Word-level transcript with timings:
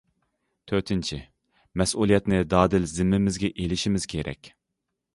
تۆتىنچى، 0.71 1.19
مەسئۇلىيەتنى 1.83 2.41
دادىل 2.57 2.91
زىممىمىزگە 2.97 3.55
ئېلىشىمىز 3.55 4.13
كېرەك. 4.17 4.57